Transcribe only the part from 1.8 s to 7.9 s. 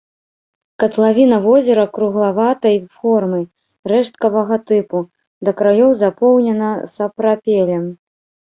круглаватай формы, рэшткавага тыпу, да краёў запоўнена сапрапелем.